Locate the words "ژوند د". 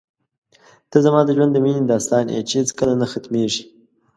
1.35-1.57